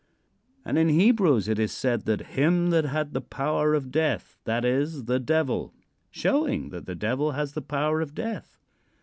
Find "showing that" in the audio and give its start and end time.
6.09-6.87